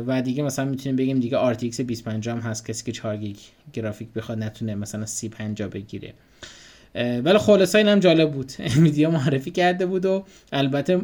[0.08, 3.38] و دیگه مثلا می‌تونیم بگیم دیگه RTX 2050 هم هست کسی که 4 گیگ
[3.74, 6.14] گرافیک بخواد نتونه مثلا 3050 بگیره.
[6.96, 8.52] ولی خلاصا اینم جالب بود.
[8.78, 11.02] انویدیا معرفی کرده بود و البته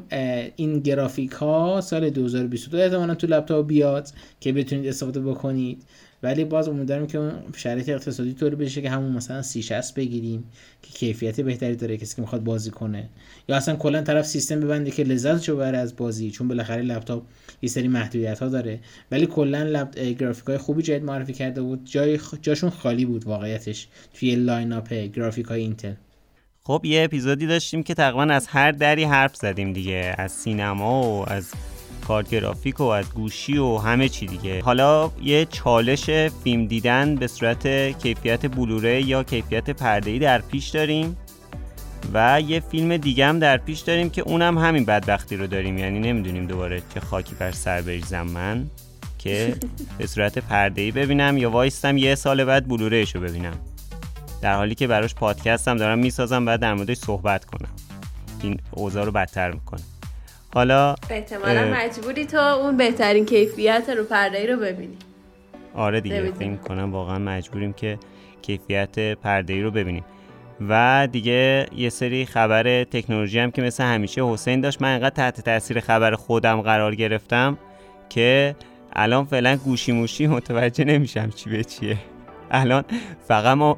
[0.55, 5.83] این گرافیک ها سال 2022 احتمالا تو لپتاپ بیاد که بتونید استفاده بکنید.
[6.23, 10.43] ولی باز امیدوارم که شرایط اقتصادی طوری بشه که همون مثلا سی 60 بگیریم
[10.81, 13.09] که کیفیت بهتری داره کسی که می‌خواد بازی کنه.
[13.49, 17.23] یا اصلا کلا طرف سیستم ببنده که لذت ببره از بازی چون بالاخره لپتاپ
[17.61, 18.79] یه سری محدودیت ها داره.
[19.11, 21.85] ولی کلا لپ گرافیک های خوبی جدید معرفی کرده بود.
[21.85, 25.93] جای جاشون خالی بود واقعیتش توی lineup گرافیک های اینتل.
[26.63, 31.29] خب یه اپیزودی داشتیم که تقریبا از هر دری حرف زدیم دیگه از سینما و
[31.29, 31.51] از
[32.07, 34.61] کارت گرافیک و از گوشی و همه چی دیگه.
[34.61, 36.09] حالا یه چالش
[36.43, 37.67] فیلم دیدن به صورت
[37.99, 41.17] کیفیت بلوره یا کیفیت پرده‌ای در پیش داریم
[42.13, 45.77] و یه فیلم دیگه هم در پیش داریم که اونم همین بدبختی رو داریم.
[45.77, 48.69] یعنی نمی‌دونیم دوباره چه خاکی بر سر بریزم من
[49.17, 49.55] که
[49.97, 53.57] به صورت پرده‌ای ببینم یا وایستم یه سال بعد بلورهش رو ببینم.
[54.41, 57.69] در حالی که براش پادکست هم دارم می‌سازم بعد در موردش صحبت کنم.
[58.41, 59.81] این اوضاع رو بدتر می‌کنه.
[60.53, 64.97] حالا احتمالا مجبوری تو اون بهترین کیفیت رو پرده رو ببینی.
[65.75, 67.99] آره دیگه فکر کنم واقعا مجبوریم که
[68.41, 70.05] کیفیت پرده ای رو ببینیم.
[70.69, 74.81] و دیگه یه سری خبر تکنولوژی هم که مثل همیشه حسین داشت.
[74.81, 77.57] من انقدر تحت تاثیر خبر خودم قرار گرفتم
[78.09, 78.55] که
[78.93, 81.97] الان فعلا گوشی موشی متوجه نمیشم چی به چیه.
[82.51, 82.83] الان
[83.27, 83.77] فقط ما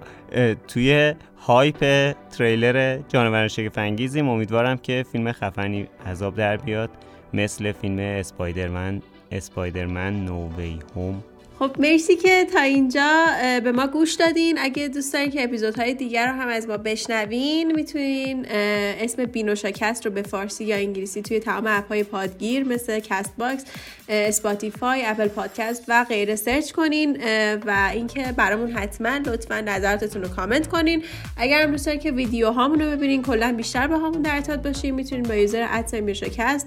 [0.68, 6.90] توی هایپ تریلر جانوران شگفت انگیزیم امیدوارم که فیلم خفنی عذاب در بیاد
[7.34, 11.24] مثل فیلم Spider-Man Spider-Man No Way Home.
[11.60, 13.26] خب مرسی که تا اینجا
[13.64, 14.58] به ما گوش دادین.
[14.60, 20.12] اگه دوست دارین که اپیزودهای دیگر رو هم از ما بشنوین می‌تونین اسم بینوشاکست رو
[20.12, 23.64] به فارسی یا انگلیسی توی تمام اپ های پادگیر مثل Castbox
[24.10, 27.18] اسپاتیفای اپل پادکست و غیره search کنین.
[27.66, 31.04] و اینکه برامون حتما لطفا نظراتتون رو کامنت کنین.
[31.38, 34.96] اگر هم دوست دارین که ویدیو هامون رو ببینین کلا بیشتر باهامون در ارتباط باشین
[34.96, 36.16] می‌تونین با user at sign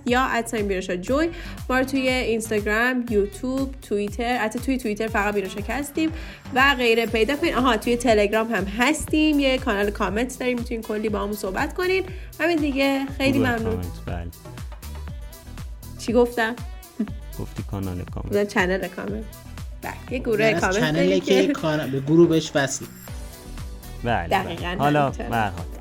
[0.06, 1.28] یا at sign جوی
[1.70, 6.10] ما توی اینستاگرام یوتیوب توییتر توی توییتر فقط بیرون هستیم
[6.54, 7.54] و غیره پیدا کنین.
[7.54, 9.40] آها توی تلگرام هم هستیم.
[9.40, 12.04] یه کانال کامنت داریم می‌تونین کلی باهامون صحبت کنین.
[12.40, 13.06] همین دیگه.
[13.18, 13.80] خیلی ممنون.
[14.06, 14.26] بله.
[15.98, 16.56] چی گفتم؟
[17.40, 18.48] گفتی کانال comment.
[18.48, 19.24] channel comment.
[19.82, 21.52] بله یه گروه comment channel ی که
[21.92, 22.84] به گروه بهش وصل
[24.04, 24.44] بله, بله.
[24.44, 25.12] دقیقا حالا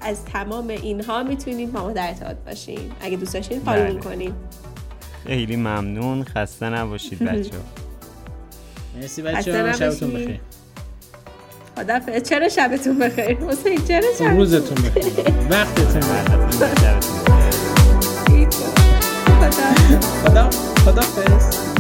[0.02, 2.92] از تمام اینها می‌تونید با ما در ارتباط باشین.
[3.02, 4.00] اگه دوست داشتین فالو.
[4.00, 4.34] کنین
[5.28, 6.24] خیلی ممنون.
[6.24, 7.52] خسته نباشید بچه
[8.96, 10.40] مرسی بچه شبتون بخیر.
[11.78, 12.30] خدافظ.
[12.30, 16.42] چرا شبتون بخیر؟ حسین چرا شبتون روزتون بخیر؟ وقتتون بخیر.
[20.26, 20.50] خدا.
[20.86, 21.71] خدا خدا